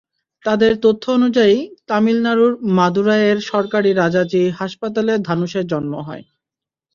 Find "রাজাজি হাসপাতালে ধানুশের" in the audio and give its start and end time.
3.93-5.65